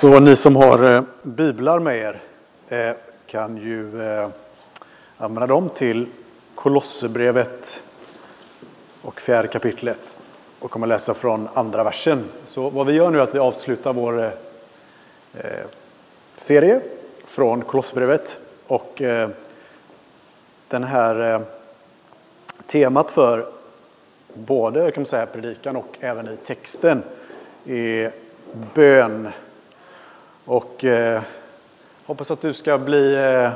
[0.00, 2.20] Så ni som har eh, biblar med er
[2.68, 2.96] eh,
[3.26, 4.28] kan ju eh,
[5.16, 6.06] använda dem till
[6.54, 7.82] Kolosserbrevet
[9.02, 10.16] och fjärde kapitlet
[10.58, 12.24] och kommer läsa från andra versen.
[12.46, 14.30] Så vad vi gör nu är att vi avslutar vår eh,
[15.34, 15.66] eh,
[16.36, 16.80] serie
[17.24, 19.28] från Kolosserbrevet och eh,
[20.70, 21.40] den här eh,
[22.66, 23.46] temat för
[24.34, 27.02] både kan man säga, predikan och även i texten
[27.66, 28.12] är
[28.74, 29.28] bön
[30.44, 31.22] och eh,
[32.06, 33.50] hoppas att du ska bli eh,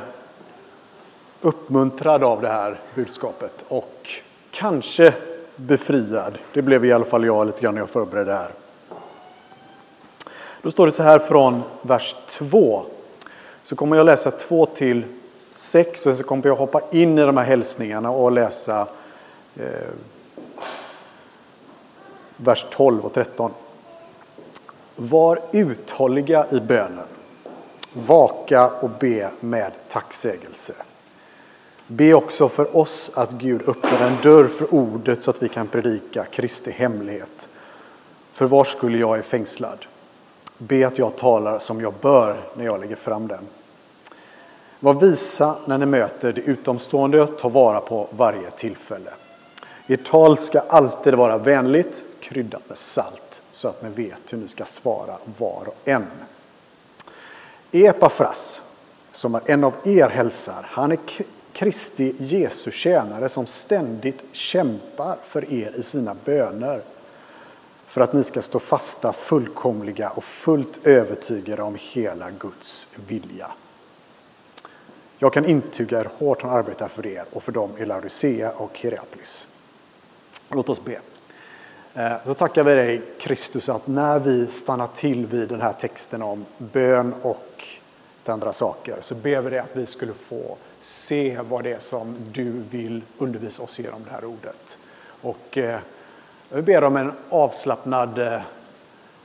[1.41, 4.09] uppmuntrad av det här budskapet och
[4.51, 5.13] kanske
[5.55, 6.37] befriad.
[6.53, 8.51] Det blev i alla fall jag lite grann när jag förberedde det här.
[10.61, 12.85] Då står det så här från vers 2.
[13.63, 15.03] Så kommer jag läsa 2 till
[15.55, 18.87] 6 och så kommer jag hoppa in i de här hälsningarna och läsa
[19.55, 19.89] eh,
[22.37, 23.51] vers 12 och 13.
[24.95, 27.05] Var uthålliga i bönen.
[27.93, 30.73] Vaka och be med tacksägelse.
[31.87, 35.67] Be också för oss att Gud öppnar en dörr för ordet så att vi kan
[35.67, 37.47] predika Kristi hemlighet.
[38.31, 39.85] För var skulle jag är fängslad?
[40.57, 43.47] Be att jag talar som jag bör när jag lägger fram den.
[44.85, 49.09] Var visa när ni möter det utomstående, ta vara på varje tillfälle.
[49.87, 54.47] Ert tal ska alltid vara vänligt, kryddat med salt så att ni vet hur ni
[54.47, 56.05] ska svara var och en.
[57.71, 58.61] Epafras,
[59.11, 60.99] som är en av er hälsar, han är
[61.53, 66.81] Kristi Jesu tjänare som ständigt kämpar för er i sina böner
[67.87, 73.51] för att ni ska stå fasta, fullkomliga och fullt övertygade om hela Guds vilja.
[75.17, 78.79] Jag kan intyga hur hårt han arbetar för er och för dem i Laodicea och
[78.79, 79.47] Hierapolis.
[80.49, 80.99] Låt oss be.
[81.93, 86.21] Då så tackar vi dig Kristus att när vi stannar till vid den här texten
[86.21, 87.63] om bön och
[88.25, 92.17] andra saker så ber vi dig att vi skulle få se vad det är som
[92.31, 94.77] du vill undervisa oss genom det här ordet.
[95.21, 95.79] Och eh,
[96.49, 98.41] vi ber om en avslappnad, eh,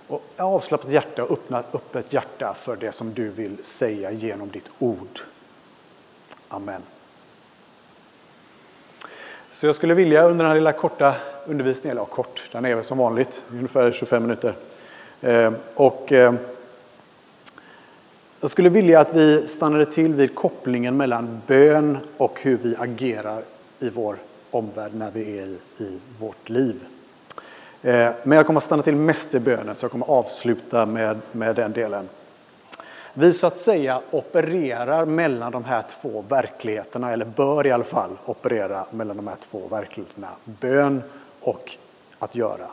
[0.06, 4.70] och avslappnat hjärta och öppnat öppet hjärta för det som du vill säga genom ditt
[4.78, 5.20] ord.
[6.53, 6.83] Amen.
[9.53, 11.15] Så jag skulle vilja under den här lilla korta
[11.47, 14.55] undervisningen, eller ja, kort, den är väl som vanligt, ungefär 25 minuter.
[15.21, 16.34] Eh, och eh,
[18.41, 23.43] jag skulle vilja att vi stannade till vid kopplingen mellan bön och hur vi agerar
[23.78, 24.16] i vår
[24.50, 26.81] omvärld när vi är i, i vårt liv.
[27.83, 30.87] Eh, men jag kommer att stanna till mest vid bönen, så jag kommer att avsluta
[30.87, 32.09] med, med den delen.
[33.15, 38.10] Vi så att säga opererar mellan de här två verkligheterna, eller bör i alla fall
[38.25, 41.03] operera mellan de här två verkligheterna, bön
[41.41, 41.76] och
[42.19, 42.66] att göra.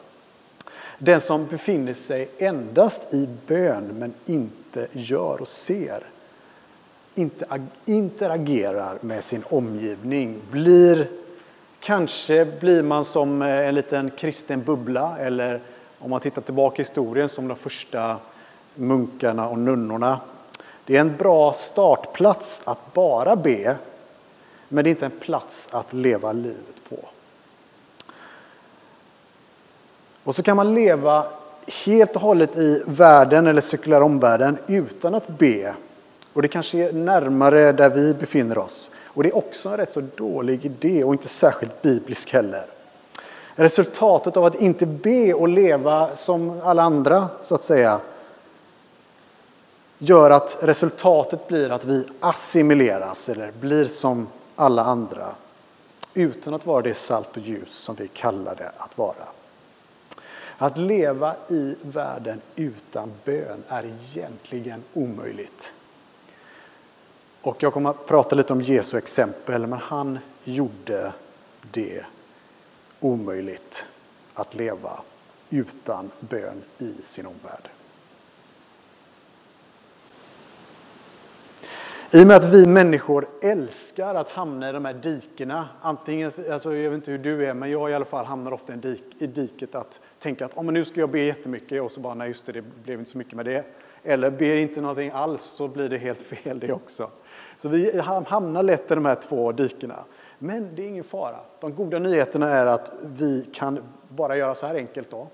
[0.97, 6.03] Den som befinner sig endast i bön men inte gör och ser,
[7.15, 7.45] inte
[7.85, 11.07] interagerar med sin omgivning, blir
[11.79, 15.59] Kanske blir man som eh, en liten kristen bubbla eller
[15.99, 18.17] om man tittar tillbaka i historien som de första
[18.77, 20.19] munkarna och nunnorna.
[20.85, 23.75] Det är en bra startplats att bara be,
[24.67, 26.97] men det är inte en plats att leva livet på.
[30.23, 31.25] Och så kan man leva
[31.85, 35.73] helt och hållet i världen eller cirkulär omvärlden utan att be.
[36.33, 38.91] Och det kanske är närmare där vi befinner oss.
[39.03, 42.65] Och det är också en rätt så dålig idé och inte särskilt biblisk heller.
[43.55, 47.99] Resultatet av att inte be och leva som alla andra, så att säga,
[49.97, 55.35] gör att resultatet blir att vi assimileras eller blir som alla andra
[56.13, 59.27] utan att vara det salt och ljus som vi kallar det att vara.
[60.57, 65.73] Att leva i världen utan bön är egentligen omöjligt.
[67.41, 71.13] Och jag kommer att prata lite om Jesu exempel, men han gjorde
[71.71, 72.05] det
[72.99, 73.85] omöjligt
[74.33, 74.99] att leva
[75.49, 77.69] utan bön i sin omvärld.
[82.11, 86.75] I och med att vi människor älskar att hamna i de här dikena, antingen, alltså
[86.75, 89.03] jag vet inte hur du är, men jag i alla fall hamnar ofta i, dik,
[89.19, 92.13] i diket att tänka att oh, men nu ska jag be jättemycket och så bara
[92.13, 93.63] nej just det, det blev inte så mycket med det.
[94.03, 97.09] Eller ber inte någonting alls så blir det helt fel det också.
[97.57, 100.03] Så vi hamnar lätt i de här två dikena.
[100.39, 101.39] Men det är ingen fara.
[101.59, 103.79] De goda nyheterna är att vi kan
[104.09, 105.27] bara göra så här enkelt då.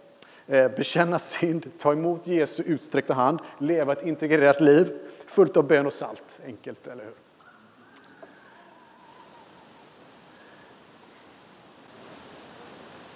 [0.47, 4.93] Eh, bekänna synd, ta emot Jesu utsträckta hand, leva ett integrerat liv
[5.33, 6.39] fullt av bön och salt.
[6.45, 7.13] Enkelt, eller hur?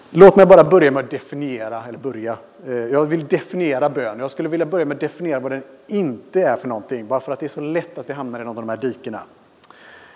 [0.09, 2.37] Låt mig bara börja med att definiera, eller börja.
[2.67, 4.19] Eh, jag vill definiera bön.
[4.19, 7.31] Jag skulle vilja börja med att definiera vad den inte är för någonting, bara för
[7.31, 9.21] att det är så lätt att vi hamnar i någon av de här dikena.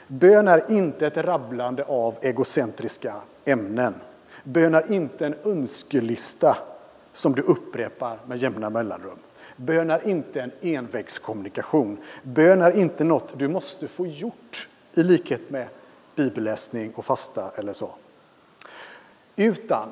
[0.07, 3.15] Bön är inte ett rabblande av egocentriska
[3.45, 3.93] ämnen.
[4.43, 6.57] Bön är inte en önskelista
[7.11, 9.17] som du upprepar med jämna mellanrum.
[9.55, 11.97] Bön är inte en envägskommunikation.
[12.23, 15.67] Bön är inte något du måste få gjort i likhet med
[16.15, 17.89] bibelläsning och fasta eller så.
[19.35, 19.91] Utan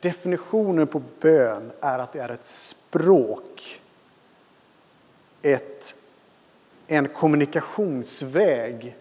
[0.00, 3.80] definitionen på bön är att det är ett språk,
[5.42, 5.94] ett,
[6.86, 8.96] en kommunikationsväg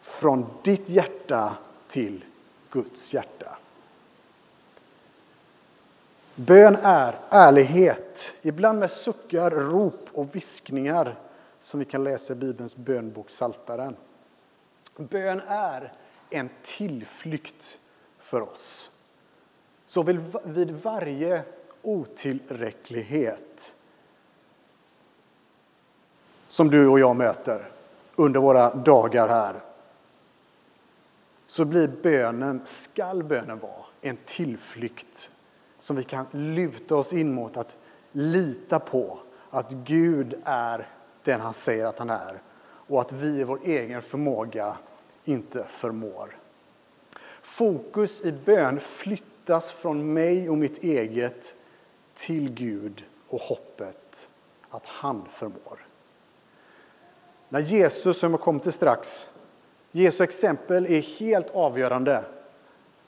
[0.00, 1.56] från ditt hjärta
[1.88, 2.24] till
[2.70, 3.56] Guds hjärta.
[6.38, 11.16] Bön är ärlighet, ibland med suckar, rop och viskningar
[11.60, 13.96] som vi kan läsa i Bibelns bönbok Saltaren.
[14.96, 15.92] Bön är
[16.30, 17.78] en tillflykt
[18.18, 18.90] för oss.
[19.86, 20.02] Så
[20.44, 21.42] vid varje
[21.82, 23.74] otillräcklighet
[26.48, 27.68] som du och jag möter
[28.16, 29.54] under våra dagar här
[31.46, 35.30] så blir bönen, skall bönen vara, en tillflykt
[35.86, 37.76] som vi kan luta oss in mot att
[38.12, 39.18] lita på
[39.50, 40.88] att Gud är
[41.24, 44.76] den han säger att han är och att vi i vår egen förmåga
[45.24, 46.36] inte förmår.
[47.42, 51.54] Fokus i bön flyttas från mig och mitt eget
[52.14, 54.28] till Gud och hoppet
[54.70, 55.86] att han förmår.
[57.48, 59.30] När Jesus, som jag kommer till strax,
[59.90, 62.24] Jesu exempel är helt avgörande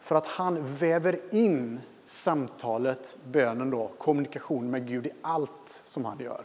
[0.01, 6.19] för att han väver in samtalet, bönen, då, kommunikation med Gud i allt som han
[6.19, 6.45] gör.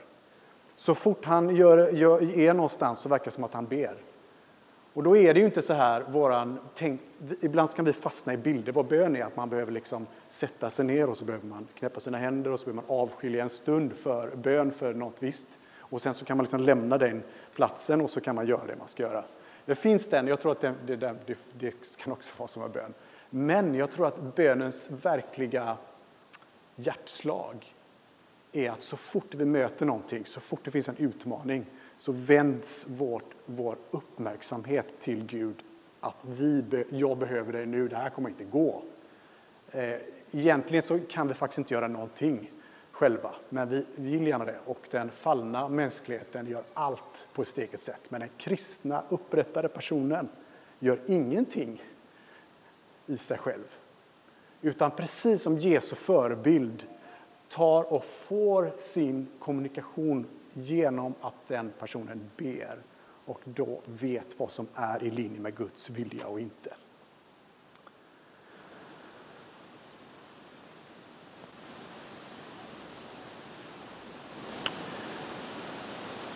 [0.75, 3.95] Så fort han gör, gör, är någonstans så verkar det som att han ber.
[4.93, 7.01] Och då är det ju inte så här, våran, tänk,
[7.41, 10.85] ibland kan vi fastna i bilder vad bön är, att man behöver liksom sätta sig
[10.85, 13.93] ner och så behöver man knäppa sina händer och så behöver man avskilja en stund
[13.93, 15.57] för bön för något visst.
[15.77, 17.23] Och sen så kan man liksom lämna den
[17.55, 19.23] platsen och så kan man göra det man ska göra.
[19.65, 22.71] Det finns den, jag tror att det, det, det, det kan också vara som en
[22.71, 22.93] bön.
[23.35, 25.77] Men jag tror att bönens verkliga
[26.75, 27.75] hjärtslag
[28.51, 31.65] är att så fort vi möter någonting, så fort det finns en utmaning,
[31.97, 35.63] så vänds vårt, vår uppmärksamhet till Gud
[35.99, 38.83] att vi, jag behöver dig nu, det här kommer inte gå.
[39.71, 39.95] Eh,
[40.31, 42.51] egentligen så kan vi faktiskt inte göra någonting
[42.91, 44.59] själva, men vi vill gärna det.
[44.65, 48.01] Och den fallna mänskligheten gör allt på sitt eget sätt.
[48.09, 50.29] Men den kristna, upprättade personen
[50.79, 51.81] gör ingenting
[53.07, 53.75] i sig själv.
[54.61, 56.85] Utan precis som Jesu förebild
[57.49, 62.77] tar och får sin kommunikation genom att den personen ber
[63.25, 66.73] och då vet vad som är i linje med Guds vilja och inte.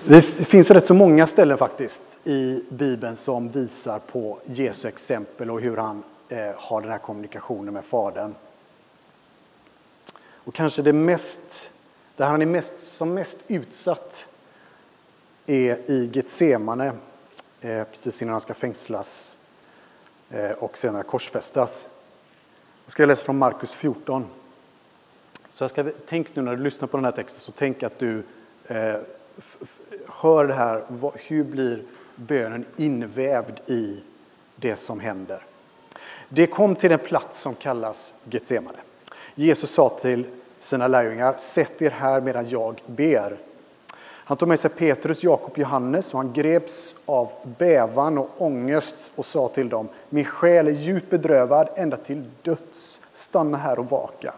[0.09, 5.61] Det finns rätt så många ställen faktiskt i Bibeln som visar på Jesu exempel och
[5.61, 8.35] hur han eh, har den här kommunikationen med Fadern.
[10.47, 11.69] Och kanske det mest,
[12.15, 14.27] där han är mest, som mest utsatt
[15.45, 16.91] är i Getsemane,
[17.61, 19.37] eh, precis innan han ska fängslas
[20.29, 21.87] eh, och senare korsfästas.
[22.85, 24.25] Jag ska läsa från Markus 14.
[25.51, 27.99] Så jag ska, tänk nu när du lyssnar på den här texten, så tänk att
[27.99, 28.23] du
[28.67, 28.95] eh,
[30.07, 30.83] hör det här,
[31.15, 31.83] hur blir
[32.15, 34.03] bönen invävd i
[34.55, 35.43] det som händer?
[36.29, 38.77] Det kom till en plats som kallas Getsemane.
[39.35, 40.25] Jesus sa till
[40.59, 43.37] sina lärjungar, sätt er här medan jag ber.
[43.99, 48.95] Han tog med sig Petrus, Jakob och Johannes och han greps av bävan och ångest
[49.15, 53.01] och sa till dem, min själ är djupt bedrövad ända till döds.
[53.13, 54.33] Stanna här och vaka.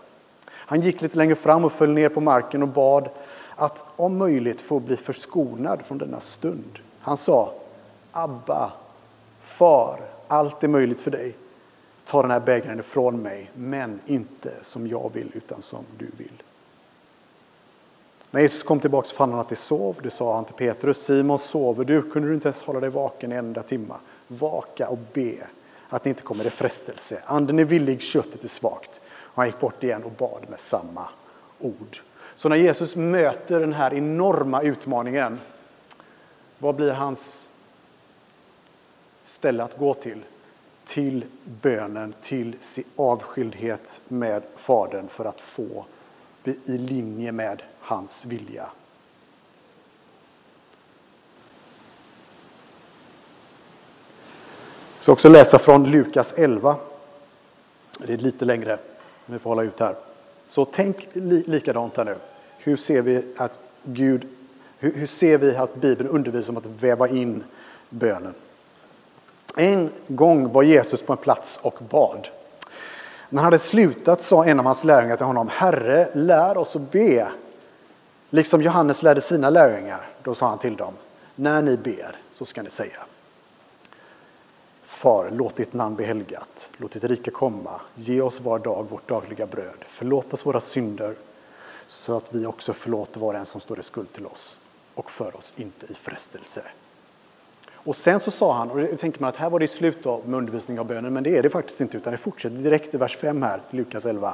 [0.50, 3.10] Han gick lite längre fram och föll ner på marken och bad
[3.56, 6.80] att om möjligt få bli förskonad från denna stund.
[7.00, 7.54] Han sa,
[8.12, 8.72] Abba,
[9.42, 11.36] far, allt är möjligt för dig.
[12.10, 16.44] Ta den här bägaren ifrån mig, men inte som jag vill, utan som du vill.
[18.32, 20.00] När Jesus kom tillbaka fann han att de sov.
[20.04, 20.98] Det sa han till Petrus.
[20.98, 22.10] Simon, sover du?
[22.10, 23.96] Kunde du inte ens hålla dig vaken en enda timma?
[24.28, 25.36] Vaka och be
[25.90, 27.24] att det inte kommer i frestelse.
[27.26, 29.02] Anden är villig, köttet är svagt.
[29.18, 31.08] Och han gick bort igen och bad med samma
[31.60, 32.00] ord.
[32.36, 35.40] Så när Jesus möter den här enorma utmaningen,
[36.58, 37.48] vad blir hans
[39.26, 40.24] ställe att gå till?
[40.90, 41.26] Till
[41.62, 42.56] bönen, till
[42.96, 45.86] avskildhet med Fadern för att få
[46.44, 48.70] i linje med hans vilja.
[54.96, 56.76] Jag ska också läsa från Lukas 11.
[58.00, 58.80] Det är lite längre,
[59.26, 59.96] men vi får hålla ut här.
[60.48, 62.16] Så tänk li likadant här nu.
[62.58, 64.28] Hur ser vi att Gud,
[64.80, 67.44] hur, hur ser vi att Bibeln undervisar om att väva in
[67.90, 68.34] bönen?
[69.60, 72.28] En gång var Jesus på en plats och bad.
[73.30, 76.92] När han hade slutat sa en av hans lärjungar till honom, Herre, lär oss att
[76.92, 77.32] be.
[78.30, 80.02] Liksom Johannes lärde sina lärjungar.
[80.24, 80.94] Då sa han till dem,
[81.36, 83.00] när ni ber så ska ni säga.
[84.84, 89.08] Far, låt ditt namn bli helgat, låt ditt rike komma, ge oss var dag vårt
[89.08, 91.16] dagliga bröd, förlåt oss våra synder
[91.88, 94.60] så att vi också förlåter var och en som står i skuld till oss
[94.96, 96.62] och för oss inte i frestelse.
[97.84, 100.22] Och sen så sa han, och då tänker man att här var det slut då
[100.26, 102.98] med undervisning av bönen, men det är det faktiskt inte, utan det fortsätter direkt i
[102.98, 104.34] vers 5 här, Lukas 11.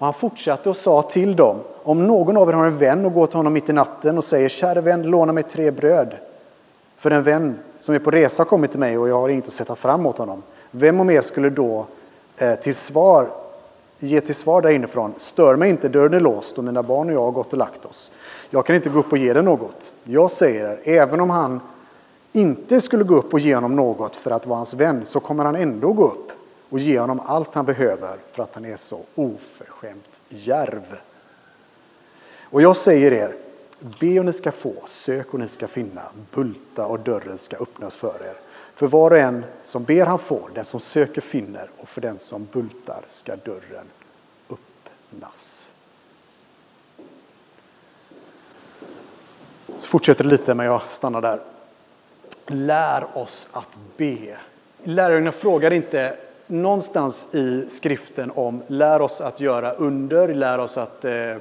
[0.00, 3.12] Och han fortsatte och sa till dem, om någon av er har en vän och
[3.12, 6.14] går till honom mitt i natten och säger, käre vän, låna mig tre bröd.
[6.96, 9.46] För en vän som är på resa har kommit till mig och jag har inget
[9.46, 10.42] att sätta fram åt honom.
[10.70, 11.86] Vem om er skulle då
[12.36, 13.28] eh, till svar,
[13.98, 17.14] ge till svar där inifrån, stör mig inte, dörren är låst och mina barn och
[17.14, 18.12] jag har gått och lagt oss.
[18.50, 19.92] Jag kan inte gå upp och ge dig något.
[20.04, 21.60] Jag säger er, även om han
[22.32, 25.44] inte skulle gå upp och ge honom något för att vara hans vän så kommer
[25.44, 26.32] han ändå gå upp
[26.70, 30.98] och ge honom allt han behöver för att han är så oförskämt järv.
[32.42, 33.36] Och jag säger er,
[34.00, 37.94] be och ni ska få, sök och ni ska finna, bulta och dörren ska öppnas
[37.94, 38.36] för er.
[38.74, 42.18] För var och en som ber han får, den som söker finner och för den
[42.18, 43.86] som bultar ska dörren
[44.50, 45.70] öppnas.
[49.78, 51.40] Så fortsätter det lite men jag stannar där.
[52.46, 54.36] Lär oss att be.
[54.84, 56.16] Lärjungarna frågar inte
[56.46, 61.38] någonstans i skriften om lär oss att göra under, lär oss att eh, eh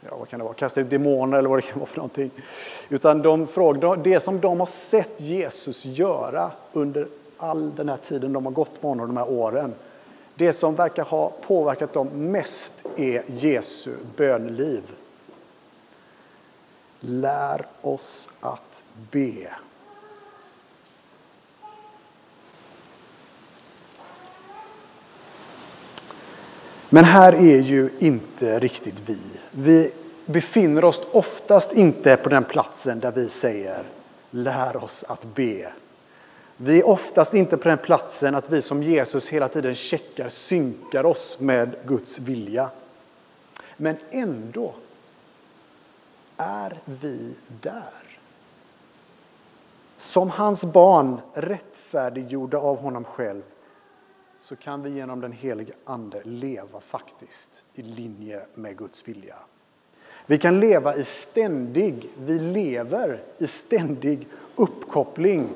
[0.00, 2.30] ja, vad kan det vara, kasta ut demoner eller vad det kan vara för någonting.
[2.88, 7.06] Utan de frågar, det som de har sett Jesus göra under
[7.36, 9.74] all den här tiden de har gått med honom, de här åren.
[10.34, 14.82] Det som verkar ha påverkat dem mest är Jesu bönliv.
[17.00, 19.50] Lär oss att be.
[26.90, 29.18] Men här är ju inte riktigt vi.
[29.50, 29.90] Vi
[30.26, 33.84] befinner oss oftast inte på den platsen där vi säger
[34.30, 35.72] lär oss att be.
[36.56, 41.06] Vi är oftast inte på den platsen att vi som Jesus hela tiden checkar, synkar
[41.06, 42.70] oss med Guds vilja.
[43.76, 44.74] Men ändå
[46.38, 48.18] är vi där.
[49.96, 53.42] Som hans barn rättfärdiggjorda av honom själv
[54.40, 59.36] så kan vi genom den helige Ande leva faktiskt i linje med Guds vilja.
[60.26, 65.48] Vi kan leva i ständig, vi lever i ständig uppkoppling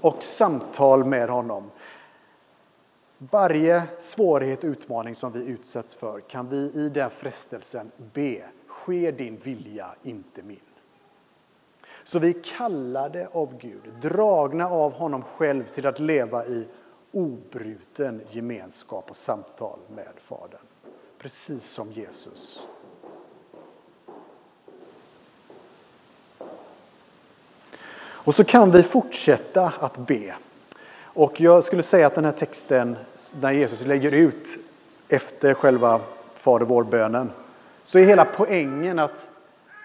[0.00, 1.70] och samtal med honom.
[3.18, 8.42] Varje svårighet och utmaning som vi utsätts för kan vi i den frestelsen be,
[8.84, 10.60] ske din vilja, inte min.
[12.02, 16.66] Så vi är kallade av Gud, dragna av honom själv till att leva i
[17.12, 20.60] obruten gemenskap och samtal med Fadern.
[21.18, 22.66] Precis som Jesus.
[27.98, 30.34] Och så kan vi fortsätta att be.
[31.02, 32.96] Och jag skulle säga att den här texten,
[33.40, 34.58] när Jesus lägger ut
[35.08, 36.00] efter själva
[36.34, 37.30] Fader vår-bönen,
[37.84, 39.28] så är hela poängen att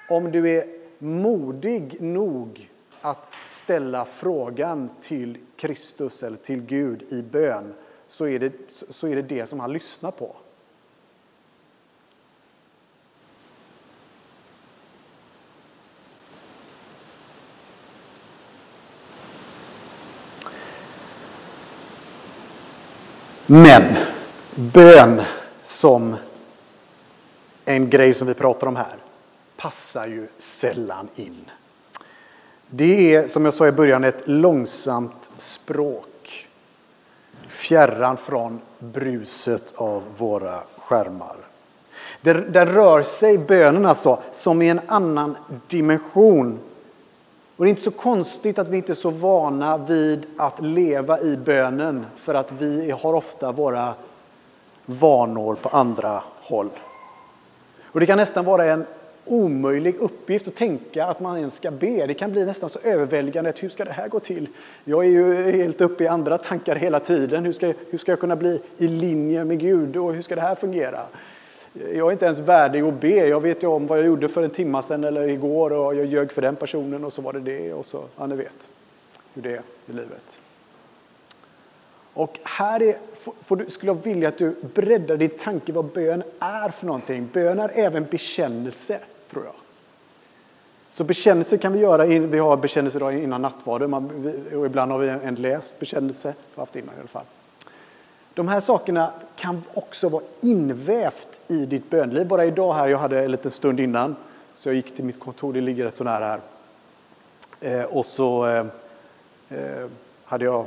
[0.10, 0.66] om du är
[1.00, 2.70] modig nog
[3.02, 7.74] att ställa frågan till Kristus eller till Gud i bön
[8.08, 8.54] så är det
[8.90, 10.36] så är det, det som han lyssnar på.
[23.46, 23.84] Men
[24.56, 25.22] bön
[25.64, 26.16] som
[27.70, 28.96] en grej som vi pratar om här
[29.58, 31.52] passar ju sällan in.
[32.68, 36.48] Det är, som jag sa i början, ett långsamt språk.
[37.48, 41.36] Fjärran från bruset av våra skärmar.
[42.22, 46.60] Där, där rör sig, bönen alltså, som i en annan dimension.
[47.56, 51.22] Och det är inte så konstigt att vi inte är så vana vid att leva
[51.22, 53.94] i bönen för att vi har ofta våra
[54.86, 56.70] vanor på andra håll.
[57.92, 58.86] Och det kan nästan vara en
[59.26, 62.08] omöjlig uppgift att tänka att man ens ska be.
[62.08, 63.54] Det kan bli nästan så överväldigande.
[63.58, 64.48] Hur ska det här gå till?
[64.84, 67.46] Jag är ju helt uppe i andra tankar hela tiden.
[67.46, 70.42] Hur ska, hur ska jag kunna bli i linje med Gud och hur ska det
[70.42, 71.02] här fungera?
[71.74, 73.28] Jag är inte ens värdig att be.
[73.28, 76.06] Jag vet ju om vad jag gjorde för en timme sedan eller igår och jag
[76.06, 78.68] ljög för den personen och så var det det och så, ja ni vet
[79.34, 80.40] hur det är i livet.
[82.14, 82.98] Och här är,
[83.48, 87.30] du, skulle jag vilja att du breddar din tanke vad bön är för någonting.
[87.34, 89.00] Bön är även bekännelse,
[89.32, 89.54] tror jag.
[90.92, 93.94] Så bekännelse kan vi göra, vi har bekännelse idag innan nattvarden
[94.54, 97.26] och ibland har vi en läst bekännelse, vi har haft innan i alla fall.
[98.34, 102.28] De här sakerna kan också vara invävt i ditt bönliv.
[102.28, 104.16] Bara idag här, jag hade en liten stund innan,
[104.56, 106.40] så jag gick till mitt kontor, det ligger rätt så nära här.
[107.62, 108.66] Eh, och så eh,
[109.50, 109.88] eh
[110.26, 110.66] hade jag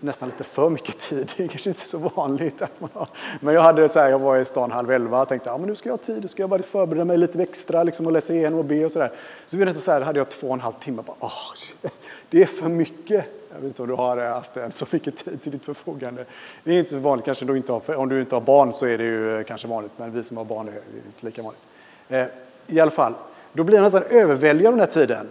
[0.00, 1.32] nästan lite för mycket tid.
[1.36, 2.62] Det är kanske inte så vanligt.
[2.62, 3.08] Att man har.
[3.40, 5.74] Men jag, hade så här, jag var i stan halv elva och tänkte ja, nu
[5.74, 8.34] ska jag ha tid, nu ska jag bara förbereda mig lite extra liksom, och läsa
[8.34, 9.12] igenom och be och sådär.
[9.46, 11.02] Så blev så här, hade jag två och en halv timme.
[11.06, 11.90] Bara, oh,
[12.30, 13.24] det är för mycket.
[13.52, 16.24] Jag vet inte om du har haft så mycket tid till ditt förfogande.
[16.64, 18.86] Det är inte så vanligt, kanske du inte har, om du inte har barn så
[18.86, 20.72] är det ju eh, kanske vanligt, men vi som har barn är
[21.06, 21.62] inte lika vanligt.
[22.08, 22.26] Eh,
[22.66, 23.14] I alla fall,
[23.52, 25.28] då blir jag nästan överväldigad den här tiden.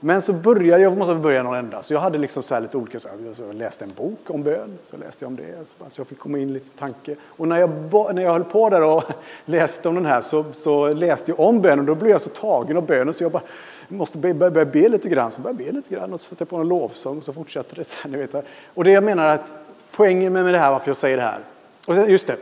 [0.00, 2.98] Men så började jag, måste börja någon ända, så jag hade liksom så lite olika,
[3.00, 5.54] så jag läste en bok om bön, så läste jag om det,
[5.92, 7.16] så jag fick komma in lite tanke.
[7.24, 7.70] Och när jag,
[8.14, 9.04] när jag höll på där och
[9.44, 12.28] läste om den här så, så läste jag om bön och då blev jag så
[12.28, 13.42] tagen av bönen så jag bara
[13.88, 16.42] måste börja, börja be lite grann, så började jag be lite grann och så satte
[16.42, 17.84] jag på en lovsång och så fortsatte det.
[17.84, 18.46] Så ni vet.
[18.74, 19.46] Och det jag menar att
[19.92, 21.38] poängen med det här, varför jag säger det här,
[21.86, 22.36] och just det,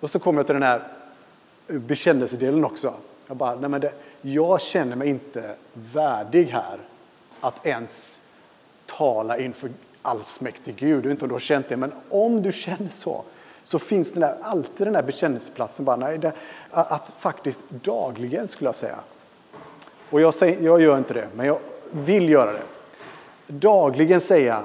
[0.00, 0.80] och så kommer jag till den här
[1.66, 2.94] bekännelsedelen också.
[3.26, 6.78] Jag bara, nej men det, jag känner mig inte värdig här
[7.40, 8.20] att ens
[8.86, 9.70] tala inför
[10.02, 10.96] allsmäktig Gud.
[10.96, 13.24] Jag vet inte om du har känt det, men om du känner så,
[13.64, 15.84] så finns det där, alltid den där bekännelseplatsen.
[15.84, 16.32] Bara, nej, det,
[16.70, 18.98] att faktiskt dagligen, skulle jag säga.
[20.10, 21.58] Och jag, säger, jag gör inte det, men jag
[21.90, 22.62] vill göra det.
[23.46, 24.62] Dagligen säga,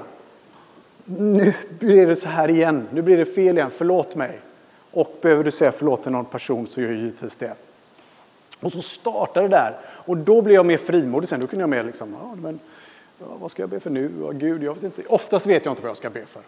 [1.04, 4.40] nu blir det så här igen, nu blir det fel igen, förlåt mig.
[4.90, 7.54] Och behöver du säga förlåt till någon person så gör givetvis det.
[8.60, 9.76] Och så startade det där.
[9.84, 11.40] Och då blev jag mer frimodig sen.
[11.40, 12.60] Då kunde jag mer liksom, ja, men,
[13.18, 14.12] ja, vad ska jag be för nu?
[14.20, 15.02] Ja, Gud, jag vet inte.
[15.08, 16.42] Oftast vet jag inte vad jag ska be för.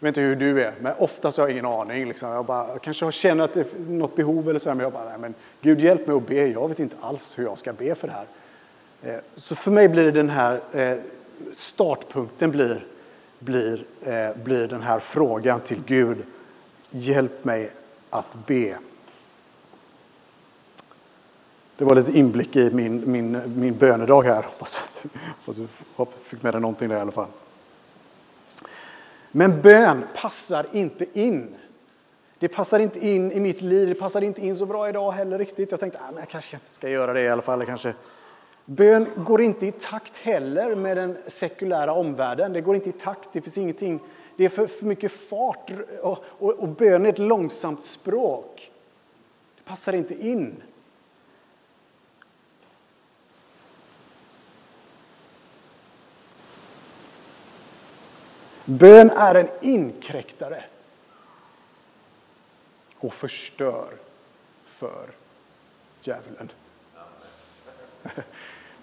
[0.00, 2.08] Jag vet inte hur du är, men oftast har jag ingen aning.
[2.08, 2.28] Liksom.
[2.28, 5.04] Jag, bara, jag kanske känner att det är något behov eller så, men jag bara,
[5.04, 6.46] nej, men Gud hjälp mig att be.
[6.46, 8.26] Jag vet inte alls hur jag ska be för det här.
[9.02, 10.98] Eh, så för mig blir den här eh,
[11.54, 12.84] startpunkten blir,
[13.38, 16.18] blir, eh, blir den här frågan till Gud.
[16.90, 17.70] Hjälp mig
[18.10, 18.78] att be.
[21.78, 24.42] Det var lite inblick i min, min, min bönedag här.
[24.42, 24.82] Hoppas
[25.46, 25.66] att du
[26.22, 27.28] fick med dig någonting där i alla fall.
[29.30, 31.54] Men bön passar inte in.
[32.38, 35.38] Det passar inte in i mitt liv, det passar inte in så bra idag heller
[35.38, 35.70] riktigt.
[35.70, 37.66] Jag tänkte att ah, jag kanske inte ska göra det i alla fall.
[37.66, 37.94] Kanske.
[38.64, 42.52] Bön går inte i takt heller med den sekulära omvärlden.
[42.52, 44.00] Det går inte i takt, det finns ingenting.
[44.36, 45.70] Det är för, för mycket fart
[46.02, 48.70] och, och, och bön är ett långsamt språk.
[49.56, 50.62] Det passar inte in.
[58.70, 60.64] Bön är en inkräktare
[62.98, 63.88] och förstör
[64.66, 65.06] för
[66.02, 66.50] djävulen.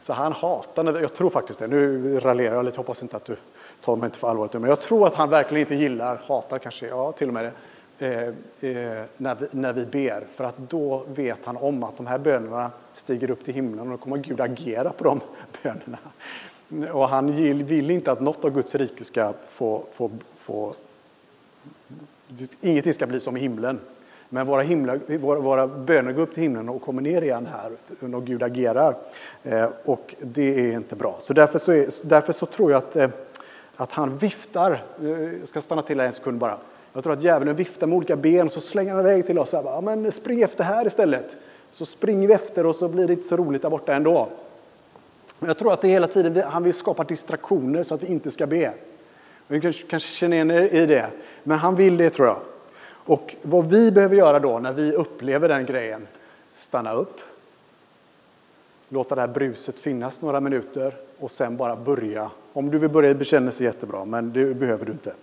[0.01, 3.35] Så han hatar, jag tror faktiskt det, nu raljerar jag lite, hoppas inte att du
[3.81, 6.87] tar mig inte för allvarligt, men jag tror att han verkligen inte gillar, hatar kanske,
[6.87, 7.51] ja till och med
[7.97, 10.23] det, eh, eh, när, vi, när vi ber.
[10.35, 13.91] För att då vet han om att de här bönerna stiger upp till himlen och
[13.91, 15.21] då kommer Gud agera på de
[15.63, 15.97] bönerna.
[16.91, 17.31] Och han
[17.65, 20.75] vill inte att något av Guds rike ska få, få, få
[22.61, 23.79] ingenting ska bli som i himlen.
[24.29, 27.71] Men våra, himla, våra, våra böner går upp till himlen och kommer ner igen här
[27.99, 28.95] när Gud agerar.
[29.43, 31.15] Eh, och det är inte bra.
[31.19, 33.09] Så därför så, är, därför så tror jag att, eh,
[33.75, 34.83] att han viftar.
[35.01, 36.57] Eh, jag ska stanna till en sekund bara.
[36.93, 39.53] Jag tror att djävulen viftar med olika ben och så slänger han iväg till oss.
[39.53, 41.37] Och bara, men spring efter här istället.
[41.71, 44.29] Så springer vi efter och så blir det inte så roligt där borta ändå.
[45.39, 48.31] Men jag tror att det hela tiden han vill skapa distraktioner så att vi inte
[48.31, 48.73] ska be.
[49.47, 51.09] Ni kanske, kanske känner igen er i det,
[51.43, 52.39] men han vill det tror jag.
[52.87, 56.07] Och vad vi behöver göra då när vi upplever den grejen,
[56.53, 57.19] stanna upp,
[58.89, 62.31] låta det här bruset finnas några minuter och sen bara börja.
[62.53, 65.13] Om du vill börja i bekännelse jättebra, men det behöver du inte.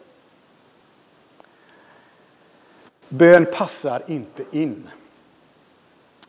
[3.08, 4.88] Bön passar inte in.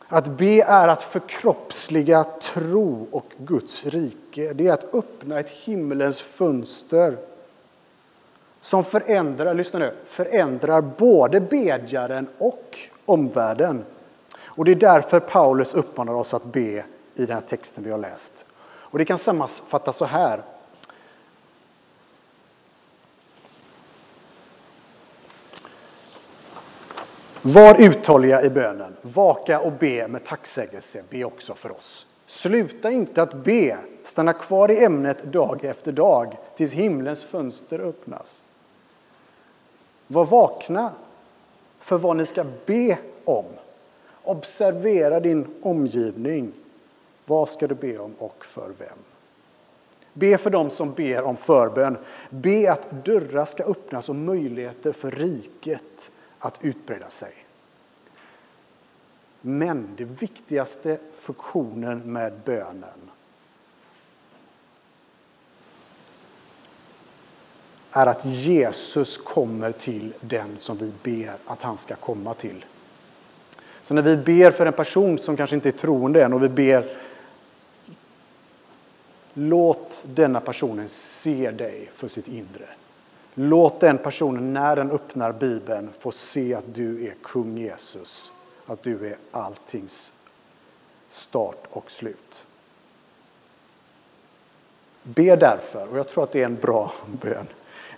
[0.07, 4.53] Att be är att förkroppsliga tro och Guds rike.
[4.53, 7.17] Det är att öppna ett himmelens fönster
[8.61, 13.85] som förändrar, lyssna nu, förändrar både bedjaren och omvärlden.
[14.55, 16.85] Och det är därför Paulus uppmanar oss att be
[17.15, 18.45] i den här texten vi har läst.
[18.65, 20.41] Och det kan sammanfattas så här.
[27.45, 32.05] Var uthålliga i bönen, vaka och be med tacksägelse, be också för oss.
[32.25, 33.77] Sluta inte att be.
[34.03, 38.43] Stanna kvar i ämnet dag efter dag tills himlens fönster öppnas.
[40.07, 40.91] Var vakna
[41.79, 43.45] för vad ni ska be om.
[44.23, 46.51] Observera din omgivning.
[47.25, 48.97] Vad ska du be om och för vem?
[50.13, 51.97] Be för dem som ber om förbön.
[52.29, 56.11] Be att dörrar ska öppnas och möjligheter för riket
[56.45, 57.33] att utbreda sig.
[59.41, 63.11] Men den viktigaste funktionen med bönen
[67.91, 72.65] är att Jesus kommer till den som vi ber att han ska komma till.
[73.83, 76.49] Så när vi ber för en person som kanske inte är troende än och vi
[76.49, 76.97] ber
[79.33, 82.67] Låt denna personen se dig för sitt inre.
[83.33, 88.31] Låt den personen, när den öppnar Bibeln, få se att du är kung Jesus.
[88.65, 90.13] Att du är alltings
[91.09, 92.45] start och slut.
[95.03, 97.47] Be därför, och jag tror att det är en bra bön,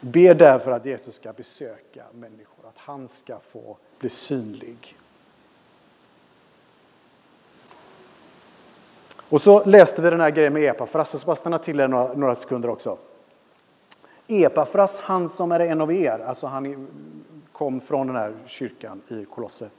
[0.01, 4.97] be därför att Jesus ska besöka människor, att han ska få bli synlig.
[9.29, 12.35] Och så läste vi den här grejen med Epafras, så bara stanna till några, några
[12.35, 12.97] sekunder också.
[14.27, 16.87] Epafras, han som är en av er, alltså han
[17.51, 19.69] kom från den här kyrkan i Kolosse.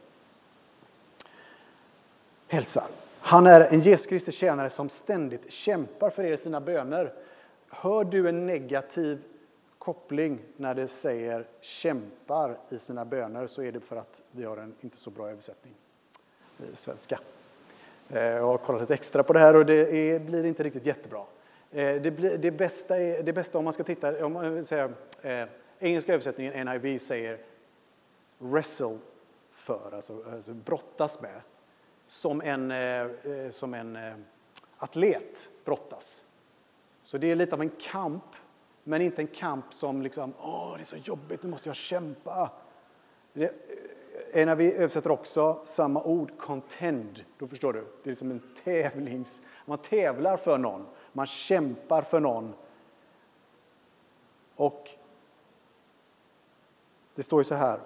[2.48, 2.84] Hälsar.
[3.20, 7.12] Han är en Jesus Kristus tjänare som ständigt kämpar för er i sina böner.
[7.68, 9.22] Hör du en negativ
[9.78, 14.56] koppling när det säger kämpar i sina böner så är det för att vi har
[14.56, 15.74] en inte så bra översättning
[16.72, 17.20] i svenska.
[18.08, 20.86] Eh, Jag har kollat lite extra på det här och det är, blir inte riktigt
[20.86, 21.22] jättebra.
[21.70, 24.92] Eh, det, det, bästa är, det bästa om man ska titta, om man vill säga,
[25.22, 25.48] eh,
[25.78, 27.38] engelska översättningen NIV säger
[28.38, 28.98] wrestle
[29.50, 31.40] för, alltså, alltså brottas med,
[32.06, 34.14] som en, eh, eh, som en eh,
[34.78, 36.24] atlet brottas.
[37.02, 38.24] Så det är lite av en kamp,
[38.84, 42.50] men inte en kamp som liksom, åh det är så jobbigt, nu måste jag kämpa.
[43.32, 43.44] Det,
[44.32, 47.84] eh, NIV översätter också samma ord, contend, då förstår du.
[48.02, 49.42] Det är som en tävlings...
[49.68, 52.54] Man tävlar för någon, man kämpar för någon.
[54.56, 54.90] Och
[57.14, 57.80] det står ju så här.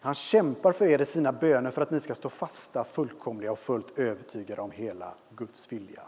[0.00, 3.58] Han kämpar för er i sina böner för att ni ska stå fasta, fullkomliga och
[3.58, 6.02] fullt övertygade om hela Guds vilja.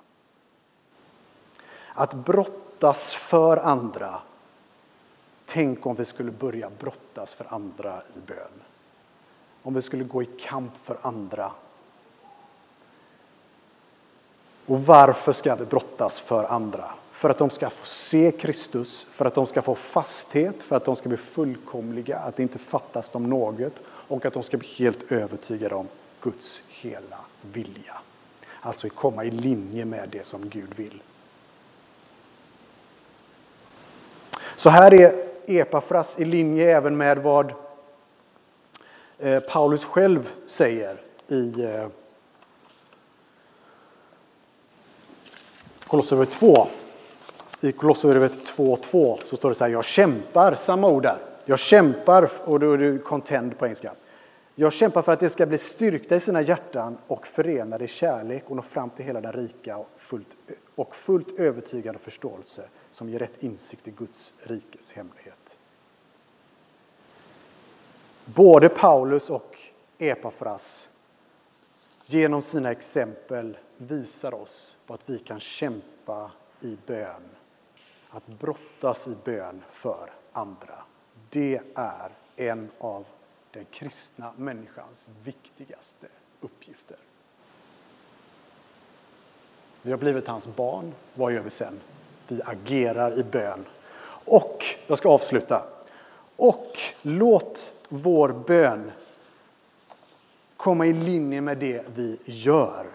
[1.94, 4.20] Att brottas för andra.
[5.44, 8.62] Tänk om vi skulle börja brottas för andra i bön
[9.64, 11.52] om vi skulle gå i kamp för andra.
[14.66, 16.84] Och varför ska vi brottas för andra?
[17.10, 20.84] För att de ska få se Kristus, för att de ska få fasthet, för att
[20.84, 24.68] de ska bli fullkomliga, att det inte fattas dem något och att de ska bli
[24.68, 25.88] helt övertygade om
[26.20, 27.18] Guds hela
[27.52, 27.98] vilja.
[28.60, 31.02] Alltså komma i linje med det som Gud vill.
[34.56, 37.52] Så här är Epafras i linje även med vad
[39.18, 41.86] eh, Paulus själv säger i eh,
[45.86, 46.66] Kolosserbrevet 2.
[47.60, 51.18] I Kolosserbrevet 2.2 så står det så här, jag kämpar, samma ord där.
[51.44, 53.92] Jag kämpar, och då är det contend på engelska.
[54.54, 58.44] Jag kämpar för att det ska bli styrkta i sina hjärtan och förenade i kärlek
[58.46, 60.28] och nå fram till hela den rika och fullt,
[60.74, 65.58] och fullt övertygande förståelse som ger rätt insikt i Guds rikes hemlighet.
[68.24, 69.58] Både Paulus och
[69.98, 70.88] Epafras
[72.04, 77.22] genom sina exempel visar oss på att vi kan kämpa i bön.
[78.10, 80.82] Att brottas i bön för andra.
[81.30, 83.04] Det är en av
[83.50, 86.06] den kristna människans viktigaste
[86.40, 86.96] uppgifter.
[89.82, 90.92] Vi har blivit hans barn.
[91.14, 91.80] Vad gör vi sen?
[92.28, 93.64] Vi agerar i bön.
[94.26, 95.66] Och, jag ska avsluta.
[96.36, 98.90] Och låt vår bön
[100.56, 102.86] komma i linje med det vi gör.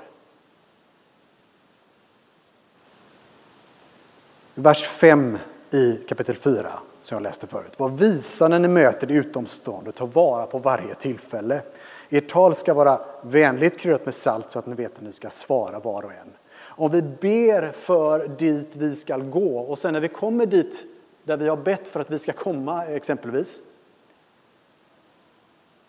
[4.61, 5.37] Vers 5
[5.71, 7.79] i kapitel 4, som jag läste förut.
[7.79, 11.61] Var visa när ni möter det utomstående, ta vara på varje tillfälle.
[12.09, 15.29] Ert tal ska vara vänligt kryddat med salt så att ni vet att ni ska
[15.29, 16.31] svara var och en.
[16.59, 20.85] Om vi ber för dit vi ska gå och sen när vi kommer dit
[21.23, 23.61] där vi har bett för att vi ska komma exempelvis,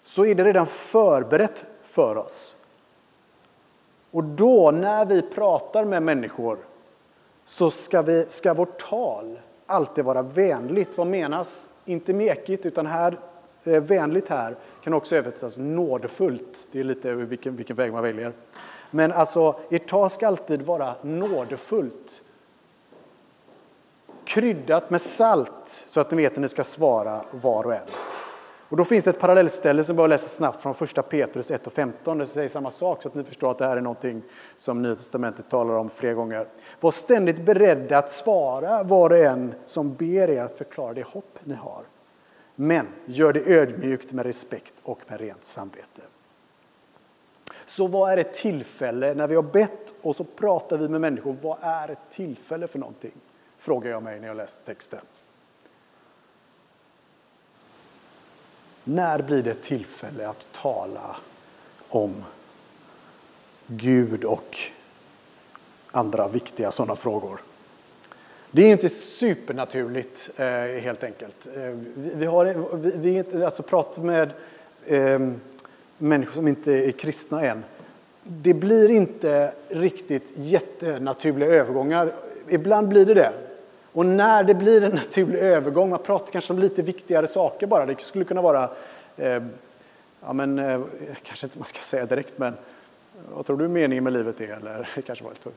[0.03, 2.57] så är det redan förberett för oss.
[4.11, 6.59] Och då, när vi pratar med människor,
[7.51, 10.99] så ska, vi, ska vårt tal alltid vara vänligt.
[10.99, 11.69] Vad menas?
[11.85, 13.19] Inte mekigt, utan här,
[13.65, 16.69] eh, vänligt här kan också översättas nådefullt.
[16.73, 18.33] Det är lite vilken, vilken väg man väljer.
[18.91, 22.23] Men alltså, ert tal ska alltid vara nådefullt.
[24.25, 27.87] Kryddat med salt så att ni vet när ni ska svara var och en.
[28.71, 31.73] Och då finns det ett parallellställe som jag läser snabbt från första Petrus 1 och
[31.73, 32.19] 15.
[32.19, 34.23] Det säger samma sak så att ni förstår att det här är någonting
[34.57, 36.47] som Nya Testamentet talar om flera gånger.
[36.81, 41.39] Var ständigt beredda att svara var och en som ber er att förklara det hopp
[41.45, 41.83] ni har.
[42.55, 46.03] Men gör det ödmjukt med respekt och med rent samvete.
[47.67, 51.37] Så vad är ett tillfälle när vi har bett och så pratar vi med människor?
[51.43, 53.15] Vad är ett tillfälle för någonting?
[53.59, 55.01] Frågar jag mig när jag läser texten.
[58.85, 61.17] När blir det tillfälle att tala
[61.89, 62.25] om
[63.67, 64.59] Gud och
[65.91, 67.41] andra viktiga sådana frågor?
[68.51, 70.47] Det är inte supernaturligt eh,
[70.83, 71.47] helt enkelt.
[71.57, 71.63] Eh,
[71.95, 72.45] vi har
[72.77, 74.31] vi, vi alltså pratat med
[74.87, 75.19] eh,
[75.99, 77.65] människor som inte är kristna än.
[78.23, 82.13] Det blir inte riktigt jättenaturliga övergångar.
[82.49, 83.33] Ibland blir det det.
[83.93, 87.87] Och när det blir en naturlig övergång, man pratar kanske om lite viktigare saker bara.
[87.87, 88.71] Det skulle kunna vara,
[89.17, 89.43] eh,
[90.21, 90.81] ja men, eh,
[91.23, 92.59] kanske inte man ska säga direkt, men eh,
[93.35, 94.57] vad tror du meningen med livet är?
[94.57, 95.51] Eller det kanske var lite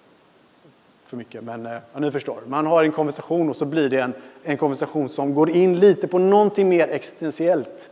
[1.14, 2.42] för mycket, men eh, ja, ni förstår.
[2.48, 6.08] Man har en konversation och så blir det en, en konversation som går in lite
[6.08, 7.90] på någonting mer existentiellt.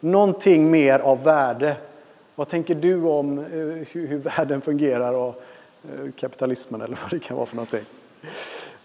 [0.00, 1.76] Någonting mer av värde.
[2.34, 5.42] Vad tänker du om eh, hur, hur världen fungerar och
[5.84, 7.84] eh, kapitalismen eller vad det kan vara för någonting?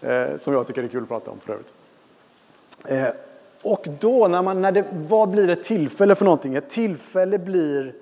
[0.00, 1.74] Eh, som jag tycker är kul att prata om för övrigt.
[2.88, 3.08] Eh,
[3.62, 6.54] och då, när man, när det, vad blir ett tillfälle för någonting?
[6.54, 7.94] Ett tillfälle blir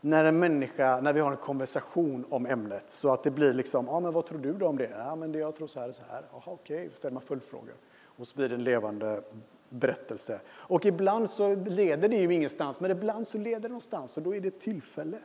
[0.00, 3.86] när en människa, när vi har en konversation om ämnet, så att det blir liksom,
[3.86, 4.90] ja men vad tror du då om det?
[4.98, 6.22] Ja men det jag tror så här och så här.
[6.32, 6.90] Jaha okej, okay.
[6.96, 7.74] ställer man följdfrågor.
[8.04, 9.22] Och så blir det en levande
[9.68, 10.40] berättelse.
[10.50, 14.34] Och ibland så leder det ju ingenstans, men ibland så leder det någonstans och då
[14.34, 15.18] är det ett tillfälle.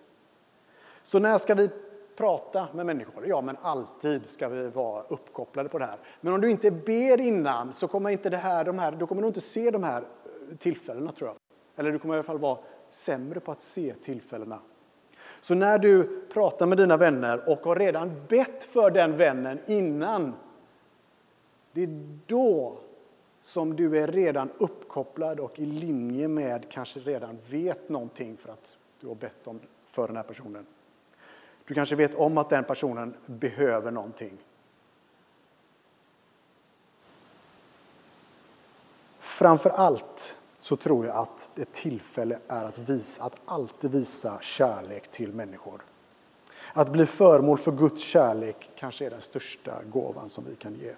[1.03, 1.69] Så när ska vi
[2.17, 3.27] prata med människor.
[3.27, 5.97] Ja, men alltid ska vi vara uppkopplade på det här.
[6.21, 9.21] Men om du inte ber innan så kommer inte det här, de här, då kommer
[9.21, 11.35] du inte se de här eh, tillfällena tror jag.
[11.75, 12.57] Eller du kommer i alla fall vara
[12.89, 14.59] sämre på att se tillfällena.
[15.41, 20.33] Så när du pratar med dina vänner och har redan bett för den vännen innan,
[21.71, 22.77] det är då
[23.41, 28.77] som du är redan uppkopplad och i linje med, kanske redan vet någonting för att
[29.01, 29.59] du har bett om
[29.91, 30.65] för den här personen.
[31.67, 34.37] Du kanske vet om att den personen behöver någonting.
[39.19, 45.07] Framför allt så tror jag att ett tillfälle är att, visa, att alltid visa kärlek
[45.07, 45.81] till människor.
[46.73, 50.93] Att bli föremål för Guds kärlek kanske är den största gåvan som vi kan ge.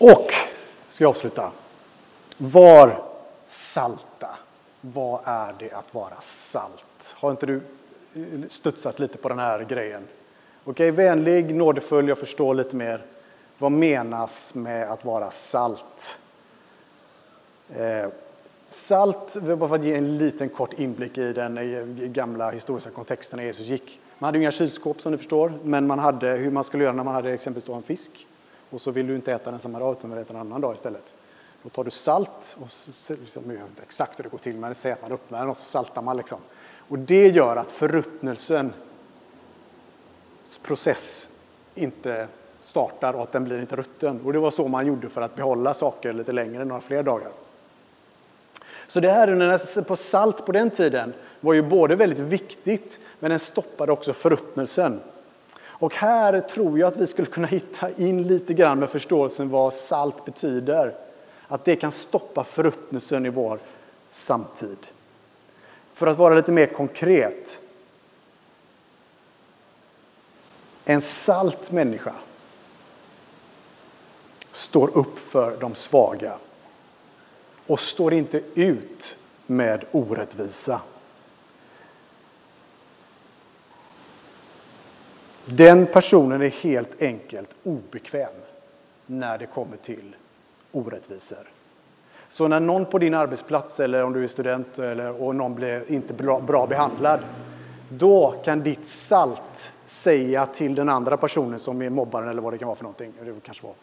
[0.00, 0.32] Och,
[0.90, 1.52] ska jag avsluta,
[2.38, 3.02] var
[3.46, 4.28] salta.
[4.80, 6.84] Vad är det att vara salt?
[7.14, 7.60] Har inte du
[8.14, 10.02] eh, studsat lite på den här grejen?
[10.64, 13.02] Okej, vänlig, nådefull, jag förstår lite mer.
[13.58, 16.18] Vad menas med att vara salt?
[17.76, 18.08] Eh,
[18.68, 23.44] salt, bara för att ge en liten kort inblick i den gamla historiska kontexten när
[23.44, 24.00] Jesus gick.
[24.18, 27.04] Man hade inga kylskåp som ni förstår, men man hade hur man skulle göra när
[27.04, 28.26] man hade exempelvis en fisk.
[28.70, 30.74] Och så vill du inte äta den samma dag utan vill äta en annan dag
[30.74, 31.14] istället.
[31.62, 34.56] Då tar du salt, och så, liksom, jag vet inte exakt hur det går till,
[34.56, 36.16] men säger att man öppnar den och så saltar man.
[36.16, 36.38] Liksom.
[36.88, 38.72] Och det gör att förruttnelsens
[40.62, 41.28] process
[41.74, 42.28] inte
[42.62, 44.20] startar och att den blir inte rutten.
[44.24, 47.28] Och det var så man gjorde för att behålla saker lite längre, några fler dagar.
[48.86, 53.38] Så det här på salt på den tiden var ju både väldigt viktigt, men den
[53.38, 55.00] stoppade också förruttnelsen.
[55.60, 59.74] Och här tror jag att vi skulle kunna hitta in lite grann med förståelsen vad
[59.74, 60.94] salt betyder.
[61.48, 63.58] Att det kan stoppa förruttnelsen i vår
[64.10, 64.86] samtid.
[65.94, 67.58] För att vara lite mer konkret.
[70.84, 72.14] En salt människa
[74.52, 76.38] står upp för de svaga
[77.66, 80.80] och står inte ut med orättvisa.
[85.44, 88.32] Den personen är helt enkelt obekväm
[89.06, 90.16] när det kommer till
[90.72, 91.48] orättvisor.
[92.28, 95.90] Så när någon på din arbetsplats eller om du är student eller, och någon blir
[95.90, 97.20] inte bra, bra behandlad,
[97.88, 102.58] då kan ditt salt säga till den andra personen som är mobbaren eller vad det
[102.58, 103.74] kan vara för någonting, det kanske var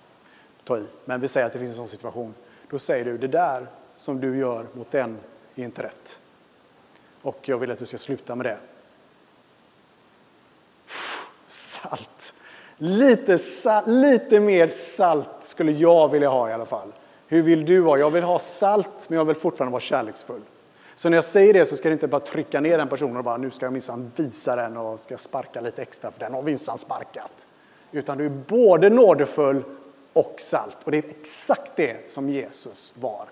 [0.66, 2.34] ta i, men vi säger att det finns en sån situation.
[2.70, 3.68] Då säger du det där
[3.98, 5.18] som du gör mot den
[5.56, 6.18] är inte rätt.
[7.22, 8.58] Och jag vill att du ska sluta med det.
[11.48, 12.15] Salt.
[12.78, 13.40] Lite,
[13.86, 16.88] lite mer salt skulle jag vilja ha i alla fall.
[17.28, 17.98] Hur vill du ha?
[17.98, 20.42] Jag vill ha salt, men jag vill fortfarande vara kärleksfull.
[20.96, 23.24] Så när jag säger det så ska det inte bara trycka ner den personen och
[23.24, 26.42] bara nu ska jag minsann visa den och ska sparka lite extra för den har
[26.42, 27.48] minsann sparkat.
[27.92, 29.64] Utan du är både nådefull
[30.14, 30.78] och salt.
[30.84, 33.26] Och det är exakt det som Jesus var.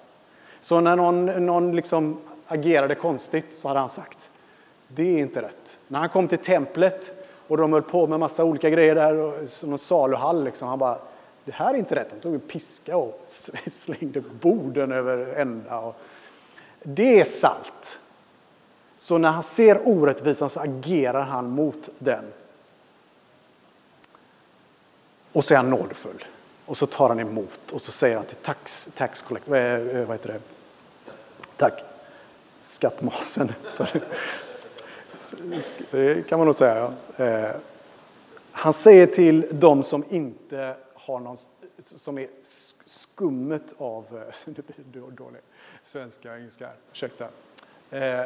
[0.62, 4.32] Så när någon, någon liksom agerade konstigt så hade han sagt
[4.88, 5.78] det är inte rätt.
[5.88, 9.72] När han kom till templet och de höll på med massa olika grejer där, som
[9.72, 10.98] en saluhall, liksom, han bara
[11.46, 12.10] det här är inte rätt.
[12.10, 13.26] De tog en piska och
[13.72, 15.80] slängde borden över ända.
[15.80, 15.96] Och
[16.84, 17.98] det är salt.
[18.98, 22.26] Så när han ser orättvisan så agerar han mot den.
[25.32, 26.26] Och så är han nådfull.
[26.66, 30.28] Och så tar han emot och så säger han till tax, tax collect, vad, heter
[30.28, 30.40] det?
[31.58, 31.84] Tack.
[32.62, 33.54] Skattmasen.
[35.91, 36.93] Det kan man nog säga.
[37.17, 37.26] Ja.
[37.26, 37.56] Eh,
[38.52, 41.38] han säger till de som inte har någon,
[41.82, 42.28] som är
[42.86, 45.41] skummet av, eh, nu blir det dålig
[45.84, 47.28] svenska, engelska, ursäkta.
[47.91, 48.26] Eh,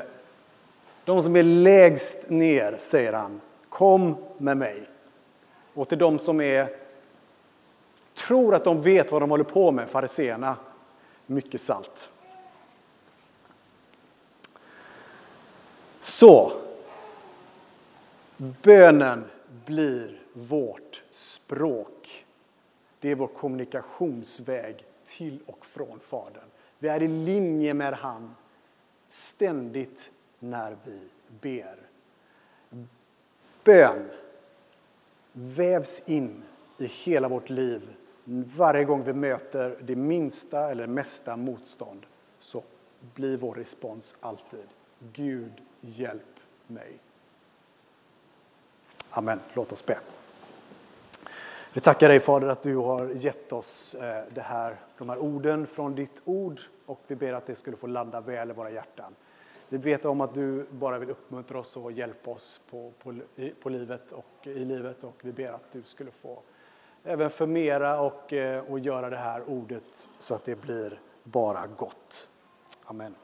[1.05, 4.89] de som är lägst ner, säger han, kom med mig.
[5.73, 6.69] Och till de som är,
[8.13, 10.55] tror att de vet vad de håller på med, fariseerna,
[11.25, 12.09] mycket salt.
[15.99, 16.56] Så,
[18.37, 19.25] bönen
[19.65, 22.25] blir vårt språk.
[22.99, 26.49] Det är vår kommunikationsväg till och från Fadern.
[26.79, 28.35] Vi är i linje med han
[29.09, 30.99] ständigt när vi
[31.41, 31.75] ber.
[33.63, 34.09] Bön
[35.31, 36.43] vävs in
[36.77, 37.95] i hela vårt liv.
[38.57, 42.05] Varje gång vi möter det minsta eller mesta motstånd
[42.39, 42.63] så
[43.13, 44.67] blir vår respons alltid
[45.13, 46.99] Gud, hjälp mig.
[49.17, 49.39] Amen.
[49.53, 49.99] Låt oss be.
[51.73, 55.67] Vi tackar dig Fader att du har gett oss eh, det här, de här orden
[55.67, 59.15] från ditt ord och vi ber att det skulle få landa väl i våra hjärtan.
[59.69, 63.19] Vi vet om att du bara vill uppmuntra oss och hjälpa oss på, på,
[63.61, 66.39] på livet och i livet och vi ber att du skulle få
[67.03, 72.27] även förmera och, eh, och göra det här ordet så att det blir bara gott.
[72.83, 73.15] Amen.